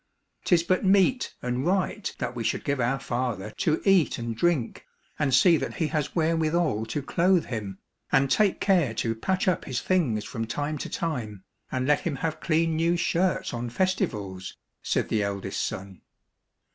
[0.45, 4.83] "'Tis but meet and right that we should give our father to eat and drink,
[5.19, 7.77] and see that he has wherewithal to clothe him,
[8.11, 12.15] and take care to patch up his things from time to time, and let him
[12.15, 16.01] have clean new shirts on festivals," said the eldest son.